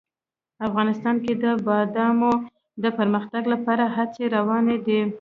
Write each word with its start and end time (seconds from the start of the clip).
افغانستان 0.67 1.15
کې 1.23 1.33
د 1.43 1.45
بادامو 1.65 2.33
د 2.83 2.85
پرمختګ 2.97 3.43
لپاره 3.53 3.83
هڅې 3.95 4.23
روانې 4.37 4.77
دي. 4.85 5.01